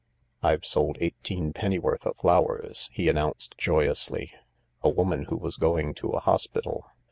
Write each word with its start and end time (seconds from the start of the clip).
"I've 0.41 0.65
sold 0.65 0.97
eighteenpenny 0.99 1.77
worth 1.79 2.07
of 2.07 2.17
flowers," 2.17 2.89
he 2.91 3.07
announced 3.07 3.53
joyously. 3.59 4.33
"A 4.81 4.89
woman 4.89 5.25
who 5.25 5.37
was 5.37 5.57
going 5.57 5.93
to 5.93 6.09
a 6.09 6.19
hospital. 6.19 6.87